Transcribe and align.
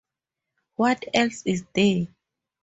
What 0.77 1.03
Else 1.13 1.43
Is 1.45 1.63
There? 1.75 2.07